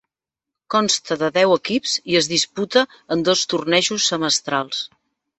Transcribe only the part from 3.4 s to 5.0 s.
tornejos semestrals: